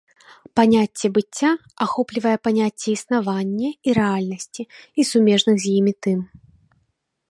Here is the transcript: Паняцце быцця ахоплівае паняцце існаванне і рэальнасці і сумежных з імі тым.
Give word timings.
Паняцце 0.59 1.07
быцця 1.17 1.51
ахоплівае 1.87 2.33
паняцце 2.47 2.87
існаванне 2.97 3.69
і 3.89 3.97
рэальнасці 4.01 4.63
і 4.69 5.01
сумежных 5.15 5.55
з 5.65 5.79
імі 5.79 5.93
тым. 6.07 6.19